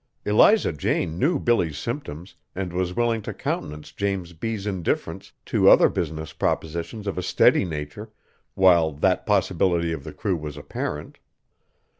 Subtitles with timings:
[0.25, 5.89] Eliza Jane knew Billy's symptoms and was willing to countenance James B.'s indifference to other
[5.89, 8.09] business propositions of a steady nature,
[8.55, 11.19] while that possibility of the crew was apparent.